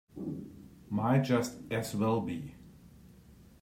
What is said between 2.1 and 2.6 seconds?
be.